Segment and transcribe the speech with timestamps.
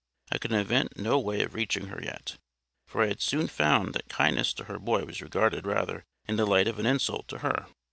[0.31, 2.37] I could invent no way of reaching her yet;
[2.87, 6.47] for I had soon found that kindness to her boy was regarded rather in the
[6.47, 7.67] light of an insult to her.